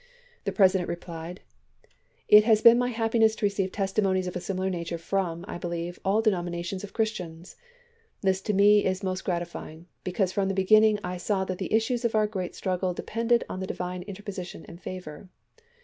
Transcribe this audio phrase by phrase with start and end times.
[0.45, 1.41] The President re plied:
[2.27, 5.99] It has been my happiness to receive testimonies of a similar nature from, I believe,
[6.03, 7.55] all denominations of Christians...
[8.21, 12.03] This to me is most gratifying, because from the beginning I saw that the issues
[12.03, 15.29] of our great struggle depended on the Divine interposition and favor.